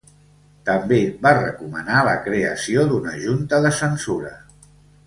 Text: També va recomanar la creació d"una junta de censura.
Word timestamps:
També 0.69 0.97
va 1.27 1.33
recomanar 1.39 2.01
la 2.09 2.17
creació 2.29 2.89
d"una 2.95 3.17
junta 3.27 3.65
de 3.69 3.75
censura. 3.83 4.35